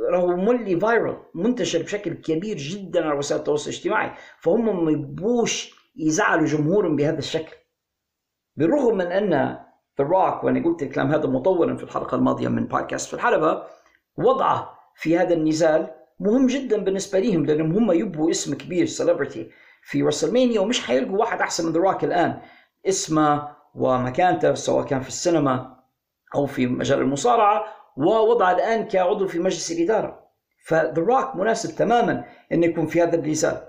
[0.00, 4.12] راهو مولي viral منتشر بشكل كبير جدا على وسائل التواصل الاجتماعي.
[4.40, 7.56] فهم ما يبوش يزعلوا جمهورهم بهذا الشكل.
[8.56, 9.30] بالرغم من أن
[9.98, 13.62] ذا روك وأنا قلت الكلام هذا مطولا في الحلقة الماضية من بودكاست في الحلبة
[14.16, 19.50] وضعه في هذا النزال مهم جدا بالنسبة لهم لأنهم هم يبوا اسم كبير celebrity
[19.82, 22.40] في WrestleMania ومش حيلقوا واحد أحسن من ذا روك الآن.
[22.86, 25.77] اسمه ومكانته سواء كان في السينما
[26.34, 27.64] أو في مجال المصارعة
[27.96, 30.28] ووضع الآن كعضو في مجلس الإدارة.
[30.66, 33.68] فذا روك مناسب تماما انه يكون في هذا النزال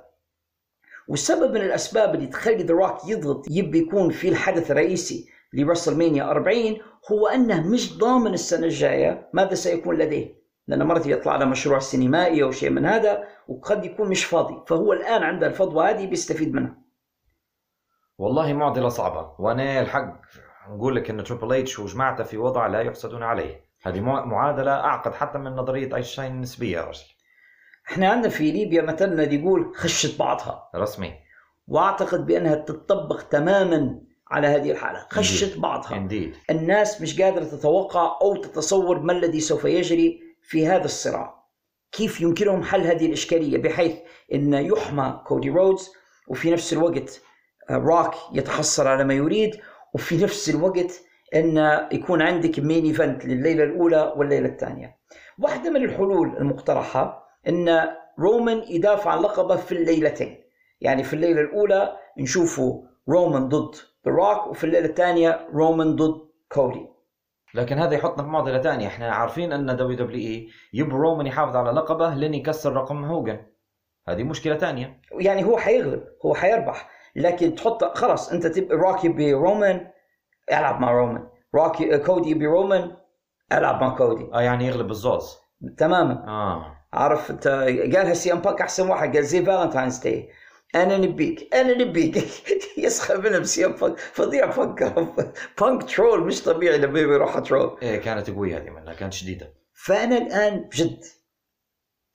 [1.08, 6.32] والسبب من الأسباب اللي تخلي ذا روك يضغط يبي يكون في الحدث الرئيسي ل WrestleMania
[6.32, 6.78] 40
[7.12, 10.40] هو أنه مش ضامن السنة الجاية ماذا سيكون لديه.
[10.68, 14.64] لأن مرات يطلع له مشروع سينمائي أو شيء من هذا وقد يكون مش فاضي.
[14.68, 16.78] فهو الآن عنده الفضوى هذه بيستفيد منها.
[18.18, 20.22] والله معضلة صعبة وأنا الحق
[20.70, 23.66] نقول لك إن تريبل اتش وجماعته في وضع لا يحسدون عليه.
[23.84, 27.04] هذه مع- معادلة أعقد حتى من نظرية أينشتاين النسبية يا رجل.
[27.92, 30.70] إحنا عندنا في ليبيا مثلنا اللي يقول خشت بعضها.
[30.76, 31.14] رسمي.
[31.68, 34.02] وأعتقد بأنها تنطبق تماما
[34.32, 35.06] على هذه الحالة.
[35.10, 35.98] خشت بعضها.
[35.98, 41.40] indeed الناس مش قادرة تتوقع أو تتصور ما الذي سوف يجري في هذا الصراع.
[41.92, 43.96] كيف يمكنهم حل هذه الإشكالية؟ بحيث
[44.34, 45.90] إن يحمى كودي رودز
[46.28, 47.22] وفي نفس الوقت
[47.70, 49.62] آه، روك يتحصل على ما يريد
[49.94, 51.02] وفي نفس الوقت
[51.36, 51.58] أن
[51.92, 54.98] يكون عندك main event لليلة الأولى والليلة الثانية.
[55.40, 57.88] واحدة من الحلول المقترحة أن
[58.20, 60.38] رومان يدافع عن لقبه في الليلتين.
[60.82, 63.76] يعني في الليلة الأولى نشوفه رومان ضد
[64.06, 66.88] ذا روك وفي الليلة الثانية رومان ضد كودي.
[67.54, 72.16] لكن هذا يحطنا في معضله ثانية إحنا عارفين أن WWE يبغى رومان يحافظ على لقبه
[72.16, 73.40] لين يكسر رقم هوجن
[74.08, 79.88] هذه مشكلة ثانية يعني هو حيغلب هو حيربح لكن تحط خلاص أنت تبقى روكي برومان
[80.52, 81.28] ألعب مع رومان.
[81.56, 82.92] روكي كودي برومان
[83.52, 84.30] ألعب مع كودي.
[84.34, 85.38] آه يعني يغلب الزوز.
[85.78, 86.24] تماما.
[86.28, 86.76] آه.
[86.94, 87.48] عارف انت
[87.96, 90.30] قالها سي أم بانك أحسن واحد قال زي Valentine's Day.
[90.76, 92.18] أنا نبيك أنا نبيك.
[92.78, 94.00] يسخر منها بسي أم بانك.
[94.00, 94.84] فظيع بانك.
[95.62, 97.78] بانك troll مش طبيعي لما يروح troll.
[97.82, 99.54] إيه كانت قوية هذه منها كانت شديدة.
[99.74, 101.00] فأنا الآن بجد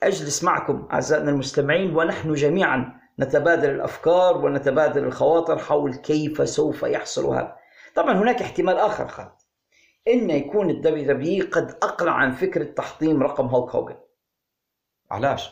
[0.02, 7.56] أجلس معكم أعزائنا المستمعين ونحن جميعا نتبادل الأفكار ونتبادل الخواطر حول كيف سوف يحصل هذا.
[7.94, 9.32] طبعا هناك احتمال آخر خالد.
[10.08, 13.96] إن يكون ال WW قد أقلع عن فكرة تحطيم رقم هولك هوجن.
[15.10, 15.50] علاش؟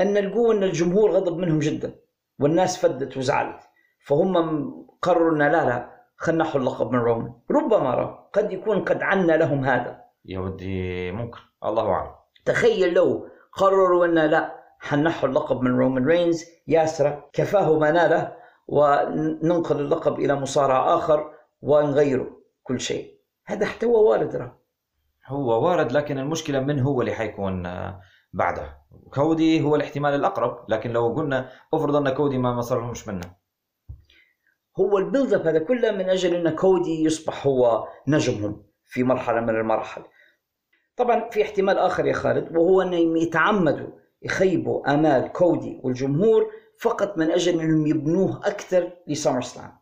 [0.00, 1.94] أن لقوا أن الجمهور غضب منهم جدا
[2.38, 3.60] والناس فدت وزعلت.
[4.06, 7.32] فهم قرروا أن لا لا خلينا نحو اللقب من رومان.
[7.50, 10.04] ربما را قد يكون قد عنا لهم هذا.
[10.24, 11.40] يا ودي ممكن.
[11.64, 12.14] الله أعلم.
[12.44, 18.36] تخيل لو قرروا إن لا حنحوا اللقب من رومان رينز ياسرة كفاه ما ناله
[18.68, 23.18] وننقل اللقب إلى مصارع آخر ونغيره كل شيء.
[23.46, 24.58] هذا احتوى وارد راه.
[25.26, 28.00] هو وارد لكن المشكلة من هو اللي حيكون آه،
[28.32, 28.78] بعده.
[29.14, 33.34] كودي هو الاحتمال الأقرب لكن لو قلنا افرض أن كودي ما ما صار لهمش منه.
[34.78, 39.40] هو ال build up هذا كله من أجل أن كودي يصبح هو نجمهم في مرحلة
[39.40, 40.02] من المراحل.
[40.96, 47.30] طبعا في احتمال آخر يا خالد وهو أنهم يتعمدوا يخيبوا آمال كودي والجمهور فقط من
[47.30, 49.72] أجل أنهم يبنوه أكثر ل SummerSlam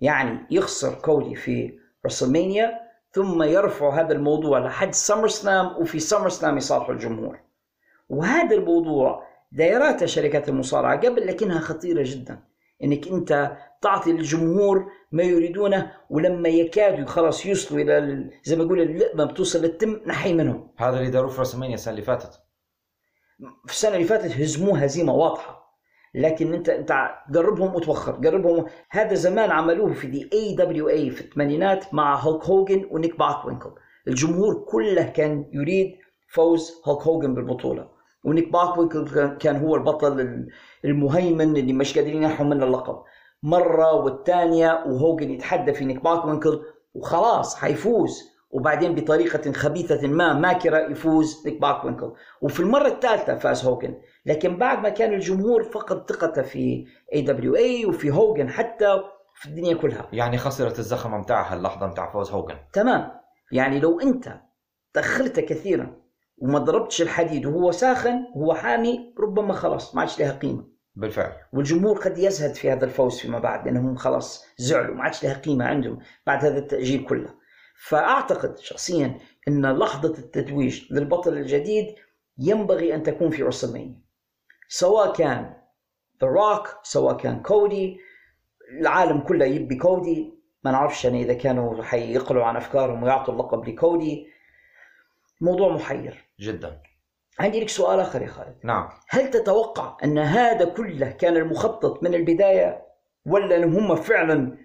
[0.00, 2.80] يعني يخسر كودي في WrestleMania
[3.12, 7.40] ثم يرفع هذا الموضوع لحد SummerSlam وفي SummerSlam يصالحوا الجمهور.
[8.08, 12.38] وهذا الموضوع دايراتها شركات المصارعة قبل لكنها خطيرة جدا.
[12.84, 18.80] إنك أنت تعطي للجمهور ما يريدونه ولما يكادوا خلاص يوصلوا إلى ال- زي ما يقول
[18.80, 20.68] اللقمة بتوصل للتم نحي منهم.
[20.76, 22.41] هذا اللي داروه في السنة اللي فاتت.
[23.66, 25.62] في السنة اللي فاتت هزموه هزيمة واضحة.
[26.14, 26.92] لكن انت انت
[27.34, 28.12] قربهم وتوخر.
[28.12, 33.18] قربهم هذا زمان عملوه في دي اي دبليو اي في الثمانينات مع هولك هوجن ونيك
[33.18, 33.70] باكوينكل.
[34.08, 35.96] الجمهور كله كان يريد
[36.28, 37.88] فوز هولك هوجن بالبطولة.
[38.24, 40.46] ونيك باكوينكل كان هو البطل
[40.84, 43.02] المهيمن اللي مش قادرين ينحوا منه اللقب.
[43.42, 46.62] مرة والثانيه وهوجن يتحدى في نيك باكوينكل
[46.94, 48.31] وخلاص حيفوز.
[48.52, 52.12] وبعدين بطريقة خبيثة ما ماكرة يفوز نيك باكوينكل
[52.42, 53.94] وفي المرة الثالثة فاز هوجن.
[54.26, 59.02] لكن بعد ما كان الجمهور فقد ثقته في AWA وفي هوجن حتى
[59.34, 60.08] في الدنيا كلها.
[60.12, 62.56] يعني خسرت الزخمة متاعها اللحظة متاع فوز هوجن.
[62.72, 63.10] تمام.
[63.52, 64.40] يعني لو أنت
[64.92, 65.96] تأخرت كثيرا
[66.38, 70.64] وما ضربتش الحديد وهو ساخن وهو حامي ربما خلاص ما عادش لها قيمة.
[70.94, 71.32] بالفعل.
[71.52, 75.64] والجمهور قد يزهد في هذا الفوز فيما بعد لأنهم خلاص زعلوا ما عادش لها قيمة
[75.64, 77.41] عندهم بعد هذا التأجيل كله.
[77.82, 79.18] فأعتقد شخصيا
[79.48, 81.94] إن لحظة التتويج للبطل الجديد
[82.38, 84.00] ينبغي أن تكون في رسلمانيا
[84.68, 85.54] سواء كان
[86.22, 88.00] ذا روك سواء كان كودي
[88.80, 94.26] العالم كله يبي كودي ما نعرفش يعني إذا كانوا حيقلوا عن أفكارهم ويعطوا اللقب لكودي
[95.40, 96.24] موضوع محير.
[96.40, 96.82] جدا.
[97.38, 98.56] عندي لك سؤال آخر يا خالد.
[98.64, 98.88] نعم.
[99.08, 102.86] هل تتوقع إن هذا كله كان المخطط من البداية
[103.26, 104.58] ولا انهم هم فعلا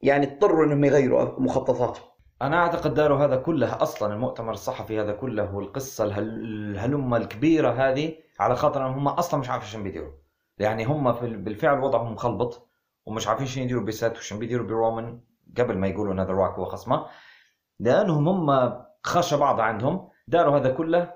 [0.00, 2.13] يعني اضطروا إنهم يغيروا مخططاتهم؟
[2.46, 8.14] أنا أعتقد داروا هذا كله أصلا المؤتمر الصحفي هذا كله والقصة الهل- الهلمة الكبيرة هذه
[8.40, 10.12] على خاطر هم أصلا مش عارفين شو بيديروا.
[10.58, 11.12] يعني هم
[11.44, 12.68] بالفعل وضعهم مخلبط
[13.06, 15.20] ومش عارفين شو يديروا بسات وشو بيديروا برومان
[15.58, 17.06] قبل ما يقولوا ان روك هو خصمه
[17.80, 20.08] لأنهم هم خشى بعض عندهم.
[20.28, 21.12] داروا هذا كله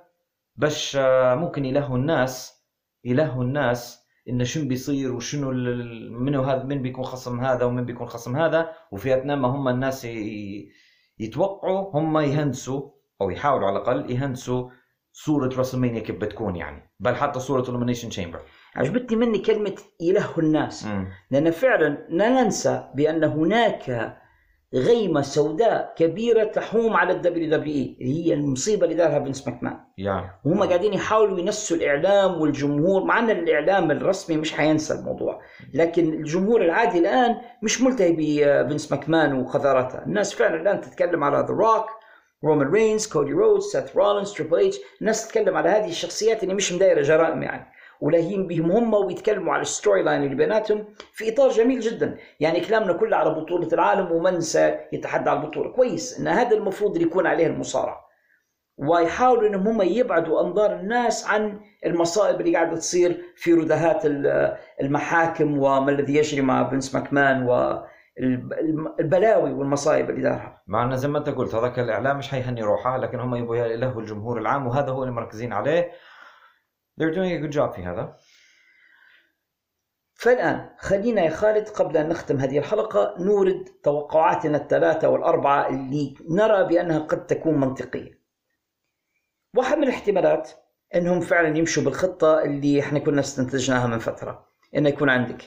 [0.57, 0.97] باش
[1.35, 2.65] ممكن يلهوا الناس
[3.05, 5.51] يلهوا الناس إن شنو بيصير وشنو
[6.19, 8.71] منو هذا من بيكون خصم هذا ومن بيكون خصم هذا.
[8.93, 10.69] وفي أثناء ما هم الناس ي-
[11.21, 14.71] يتوقعوا هم يهندسوا أو يحاولوا على الأقل يهندسوا
[15.13, 16.91] صورة WrestleMania كيف بتكون يعني.
[17.01, 18.41] بل حتى صورة Elimination Chamber
[18.77, 20.89] عجبتني منك كلمة يلهوا الناس.
[21.31, 24.17] لأن فعلا لا ننسى بأن هناك
[24.75, 29.77] غيمة سوداء كبيرة تحوم على ال WWE اللي هي المصيبة اللي دارها فينس ماكمان.
[29.99, 35.41] يعني وهم قاعدين يحاولوا ينسوا الإعلام والجمهور مع أن الإعلام الرسمي مش حينسى الموضوع.
[35.75, 41.55] لكن الجمهور العادي الآن مش ملتهي بفينس ماكمان وقذارته الناس فعلا الآن تتكلم على ذا
[41.55, 41.87] روك
[42.45, 46.73] رومان رينز كودي رودز سيث رولينز تريبل اتش الناس تتكلم على هذه الشخصيات اللي مش
[46.73, 47.67] دايرة جرائم يعني.
[48.01, 52.17] ولاهين بهم هم ويتكلموا على ال storyline اللي بيناتهم في إطار جميل جدا.
[52.41, 55.73] يعني كلامنا كله على بطولة العالم ومن سيتحدى على البطولة.
[55.73, 58.09] كويس إن هذا المفروض اللي يكون عليه المصارعة.
[58.79, 65.59] ويحاولوا إنهم هم يبعدوا أنظار الناس عن المصائب اللي قاعدة تصير في ردهات ال- المحاكم
[65.59, 67.43] وما الذي يجري مع فينس ماكمان
[68.21, 70.63] والبلاوي والمصائب اللي دارها.
[70.67, 74.01] مع انه زي ما أنت قلت هذاك الإعلام مش حيهني روحه لكن هم يبغوا يلهوا
[74.01, 75.91] الجمهور العام وهذا هو اللي مركزين عليه.
[76.99, 78.17] They're doing a good job في هذا.
[80.15, 86.65] فالآن خلينا يا خالد قبل أن نختم هذه الحلقة نورد توقعاتنا الثلاثة والأربعة اللي نرى
[86.65, 88.21] بأنها قد تكون منطقية.
[89.57, 90.51] واحد من الاحتمالات
[90.95, 95.43] أنهم فعلا يمشوا بالخطة اللي إحنا كنا استنتجناها من فترة أنه يكون عندك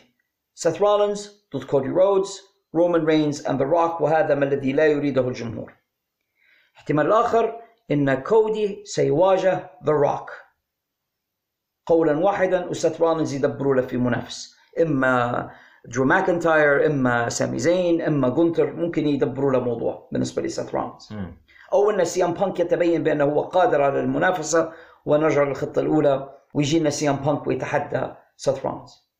[0.53, 2.41] سيث رولينز ضد كودي رودز
[2.75, 5.73] رومان رينز ذا روك وهذا ما الذي لا يريده الجمهور.
[6.73, 7.61] الاحتمال الآخر
[7.91, 10.31] أن كودي سيواجه ذا روك
[11.85, 14.57] قولا واحدا وسيث رولينز يدبروا له في منافس.
[14.81, 15.49] إما
[15.85, 21.13] درو ماكنتاير إما سامي زين إما جونتر ممكن يدبروا له موضوع بالنسبة لسيث رولينز.
[21.73, 24.73] أو إن سي ام بانك يتبين بأنه هو قادر على المنافسة
[25.05, 29.11] ونرجع للخطه الأولى ويجي لنا سي ام بانك ويتحدى سيث رولينز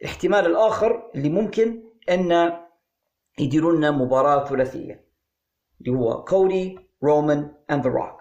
[0.00, 2.52] الاحتمال الآخر اللي ممكن أن
[3.38, 5.08] يديروا لنا مباراة ثلاثية
[5.80, 8.20] اللي هو كودي رومان and ذا روك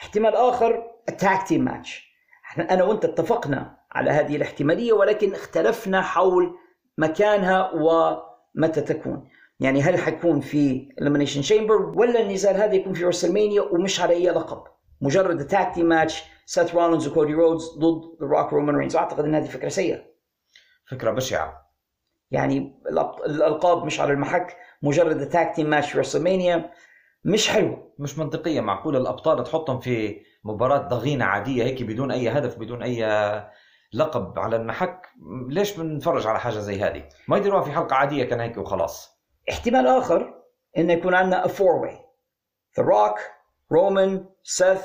[0.00, 2.09] احتمال آخر ال tag team match
[2.50, 6.56] إحنا أنا وانت اتفقنا على هذه الاحتمالية ولكن اختلفنا حول
[6.98, 9.28] مكانها ومتى تكون.
[9.60, 14.30] يعني هل حيكون في Elimination Chamber ولا النزال هذا يكون في WrestleMania ومش على أي
[14.30, 14.62] لقب؟
[15.00, 19.34] مجرد tag team match سيث رولينز وكودي رودز ضد ذا روك رومان رينز أعتقد إن
[19.34, 19.98] هذه فكرة سيئة.
[20.90, 21.70] فكرة بشعة.
[22.30, 22.82] يعني
[23.26, 26.70] الألقاب مش على المحك مجرد tag team match في WrestleMania
[27.24, 27.92] مش حلو.
[27.98, 28.60] مش منطقية.
[28.60, 33.04] معقولة الأبطال تحطهم في مباراة ضغينة عادية هيك بدون أي هدف بدون أي
[33.92, 35.06] لقب على المحك.
[35.48, 39.20] ليش بنتفرج على حاجة زي هذه؟ ما يديروها في حلقة عادية كان هيك وخلاص.
[39.50, 40.34] احتمال آخر
[40.78, 41.94] إنه يكون عندنا a four way.
[42.76, 43.18] ذا روك
[43.72, 44.82] رومان سيث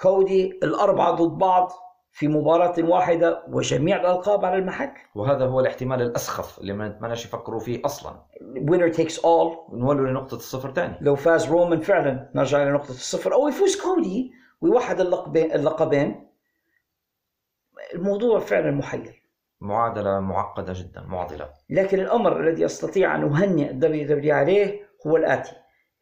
[0.00, 1.72] كودي الأربعة ضد بعض
[2.14, 4.94] في مباراة واحدة وجميع الألقاب على المحك.
[5.14, 8.22] وهذا هو الاحتمال الأسخف اللي ما نتمناش يفكروا فيه أصلا.
[8.40, 9.72] Winner takes all.
[9.72, 13.34] نولوا لنقطة الصفر ثاني لو فاز رومان فعلا نرجع لنقطه الصفر.
[13.34, 16.28] أو يفوز كودي ويوحد اللقبين اللقبين.
[17.94, 19.22] الموضوع فعلا محير.
[19.60, 21.50] معادلة معقدة جدا معضلة.
[21.70, 25.52] لكن الأمر الذي استطيع أن اهنئ ال WW عليه هو الآتي.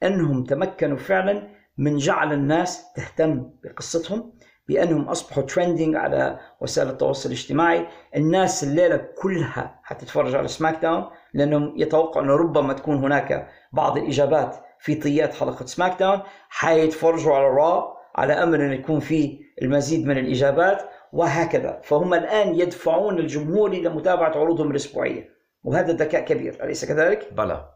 [0.03, 4.33] أنهم تمكنوا فعلا من جعل الناس تهتم بقصتهم
[4.69, 12.25] بأنهم أصبحوا trending على وسائل التواصل الاجتماعي، الناس الليلة كلها حتتفرج على SmackDown لأنهم يتوقعوا
[12.25, 18.61] انه ربما تكون هناك بعض الإجابات في طيات حلقة SmackDown، حيتفرجوا على Raw على امل
[18.61, 20.83] أن يكون في المزيد من الإجابات
[21.13, 25.29] وهكذا، فهم الآن يدفعون الجمهور إلى متابعة عروضهم الأسبوعية،
[25.65, 26.65] وهذا ذكاء كبير.
[26.65, 27.69] أليس كذلك؟ بلى.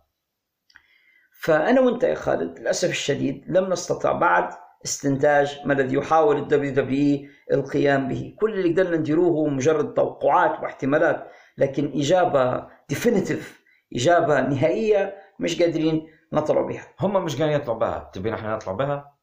[1.41, 4.49] فأنا وأنت يا خالد للأسف الشديد لم نستطع بعد
[4.85, 10.63] استنتاج ما الذي يحاول ال WW القيام به، كل اللي قدرنا نديروه هو مجرد توقعات
[10.63, 13.65] واحتمالات، لكن إجابة definitive،
[13.95, 16.87] إجابة نهائية مش قادرين نطلع بها.
[17.01, 18.11] هم مش قاعدين يطلعوا بها.
[18.13, 19.14] تبين إحنا نطلع بها؟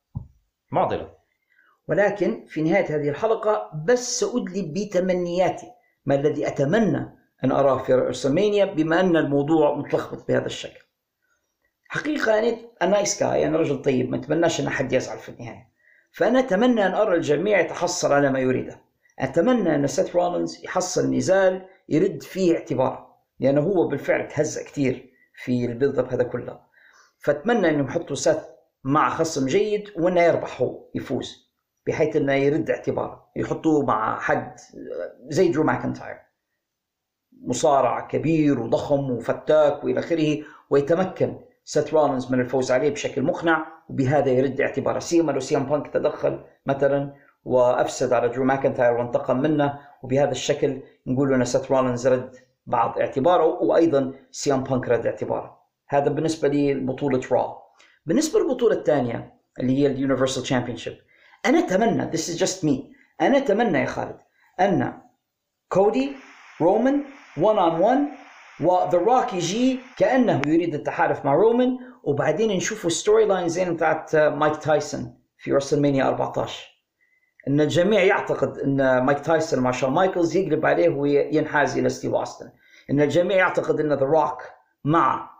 [0.72, 1.12] معضلة
[1.88, 5.68] ولكن في نهاية هذه الحلقة بس سأدلي بتمنياتي
[6.06, 10.80] ما الذي أتمنى أن أراه في رسلمانيا بما أن الموضوع متلخبط بهذا الشكل.
[11.88, 15.72] حقيقة يعني أنا nice guy أنا رجل طيب ما اتمناش أن أحد يزعل في النهاية.
[16.12, 18.82] فأنا أتمنى أن أرى الجميع يتحصل على ما يريده
[19.20, 25.66] أتمنى أن سيث رولينز يحصل نزال يرد فيه اعتباره لأنه هو بالفعل تهزأ كثير في
[25.66, 26.60] build هذا كله
[27.20, 28.38] فأتمنى أنهم يحطوا سيث
[28.84, 31.52] مع خصم جيد وأنه يربح هو يفوز
[31.88, 34.60] بحيث أنه يرد اعتباره يحطوه مع حد
[35.28, 36.18] زي درو ماكنتاير.
[37.44, 40.38] مصارع كبير وضخم وفتاك وإلى آخره
[40.70, 45.64] ويتمكن سيث رولينز من الفوز عليه بشكل مقنع وبهذا يرد اعتباره سيما لو سي ام
[45.64, 47.14] بانك تدخل مثلا
[47.46, 53.46] وأفسد على درو ماكنتاير وانتقم منه وبهذا الشكل نقول إن سيث رولينز رد بعض اعتباره
[53.46, 55.62] وأيضا سي ام بانك رد اعتباره.
[55.88, 57.62] هذا بالنسبة لبطولة را
[58.06, 60.98] بالنسبة للبطولة الثانية اللي هي Universal Championship
[61.46, 64.18] أنا أتمنى this is just me أنا أتمنى يا خالد
[64.60, 65.02] أن
[65.70, 66.12] كودي
[66.62, 67.04] رومان
[67.38, 67.98] 1 on 1
[68.62, 75.18] وذا روك يجي كأنه يريد التحالف مع رومان وبعدين نشوفوا storyline زين بتاعت مايك تايسون
[75.38, 76.72] في رسلمانيا 14
[77.48, 82.52] إن الجميع يعتقد إن مايك تايسون مع شون مايكلز يقلب عليه وينحاز إلى ستيف أوستن.
[82.90, 84.44] إن الجميع يعتقد إن ذا روك
[84.86, 85.31] مع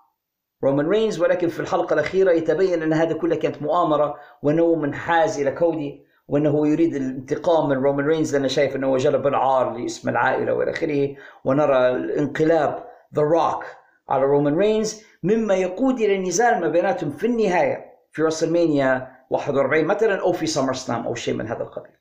[0.64, 5.52] رومان رينز ولكن في الحلقة الأخيرة يتبين أن هذا كله كانت مؤامرة وانه منحاز إلى
[5.52, 10.72] كودي وأنه يريد الانتقام من رومان رينز لأنه شايف أنه جلب العار لاسم العائلة وإلى
[10.72, 11.16] آخره.
[11.46, 12.84] ونرى الانقلاب
[13.16, 13.66] ذا روك
[14.10, 20.22] على رومان رينز مما يقود إلى نزال ما بيناتهم في النهاية في راسلمانيا 41 مثلا
[20.22, 21.92] أو في سمر سلام أو شيء من هذا القبيل.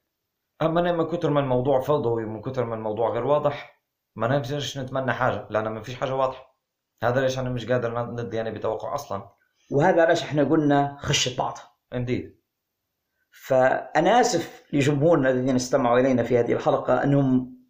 [0.62, 3.82] أما أنا من كثر ما الموضوع فوضوي ومن كثر ما الموضوع غير واضح
[4.16, 6.49] ما نقدرش نتمنى حاجة لأن ما فيش حاجة واضحة.
[7.02, 9.28] هذا ليش أنا مش قادر ندي يعني بتوقع أصلا.
[9.70, 11.58] وهذا علاش إحنا قلنا خشت بعض
[11.94, 12.40] إنديد.
[13.46, 17.60] فأنا آسف لجمهورنا الذين استمعوا إلينا في هذه الحلقة أنهم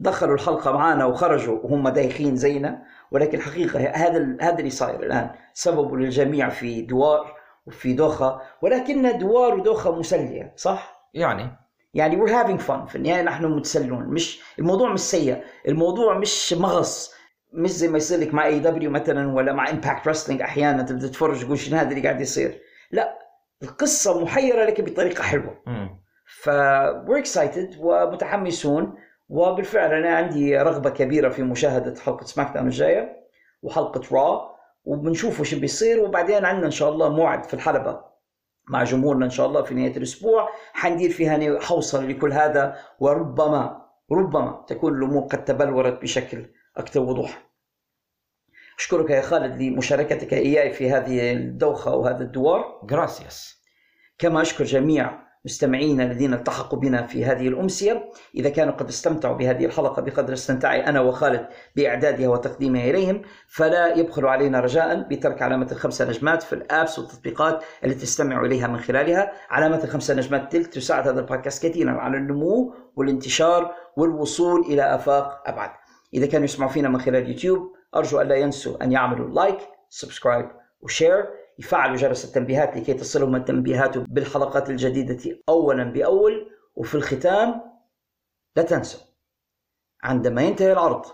[0.00, 5.30] دخلوا الحلقة معنا وخرجوا وهم دايخين زينا ولكن الحقيقة هذا هذا اللي صاير الآن.
[5.54, 11.56] سببه للجميع في دوار وفي دوخة ولكن دوار ودوخة مسلية صح؟ يعني؟
[11.94, 14.04] يعني we're having fun في النهاية نحن متسلون.
[14.04, 17.15] مش الموضوع مش سيء الموضوع مش منغص.
[17.56, 21.08] مش زي ما يصير لك مع اي دبليو مثلا ولا مع امباكت رسلينج أحيانا تبدأ
[21.08, 23.18] تتفرج تقول شنو هذا اللي قاعد يصير لا
[23.62, 25.62] القصة محيرة لكن بطريقة حلوة.
[26.42, 26.50] ف
[27.06, 28.94] we're excited ومتحمسون
[29.28, 33.16] وبالفعل أنا عندي رغبة كبيرة في مشاهدة حلقة سماك داون الجاية
[33.62, 38.00] وحلقة را وبنشوف وش بيصير وبعدين عندنا إن شاء الله موعد في الحلبة
[38.68, 44.64] مع جمهورنا إن شاء الله في نهاية الأسبوع حندير فيها حوصله لكل هذا وربما ربما
[44.68, 46.46] تكون الأمور قد تبلورت بشكل
[46.76, 47.45] أكثر وضوح.
[48.78, 52.80] أشكرك يا خالد لمشاركتك إياي في هذه الدوخة وهذا الدوار.
[52.84, 53.62] جراسياس
[54.18, 58.10] كما أشكر جميع مستمعينا الذين التحقوا بنا في هذه الأمسية.
[58.34, 61.46] إذا كانوا قد استمتعوا بهذه الحلقة بقدر استمتاعي أنا وخالد
[61.76, 68.00] بإعدادها وتقديمها إليهم فلا يبخلوا علينا رجاء بترك علامة الخمسة نجمات في الآبس والتطبيقات التي
[68.00, 69.32] تستمعوا إليها من خلالها.
[69.50, 75.70] علامة الخمسة نجمات تلك تساعد هذا البودكاست كثيرا على النمو والانتشار والوصول إلى آفاق أبعد.
[76.14, 80.88] إذا كانوا يسمعوا فينا من خلال يوتيوب أرجو ألا ينسوا أن يعملوا like subscribe و
[80.88, 81.26] share
[81.58, 86.50] يفعلوا جرس التنبيهات لكي تصلهم التنبيهات بالحلقات الجديدة أولا بأول.
[86.76, 87.62] وفي الختام
[88.56, 89.00] لا تنسوا
[90.02, 91.06] عندما ينتهي العرض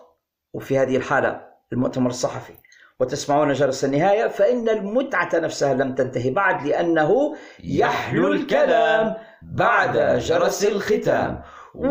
[0.52, 2.52] وفي هذه الحالة المؤتمر الصحفي
[3.00, 11.42] وتسمعون جرس النهاية فإن المتعة نفسها لم تنتهي بعد لأنه يحلو الكلام بعد جرس الختام.
[11.74, 11.82] Ooh,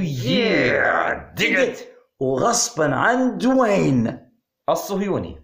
[0.00, 1.93] yeah, dig it.
[2.20, 4.18] وغصبا عن دوين.
[4.70, 5.43] الصهيوني.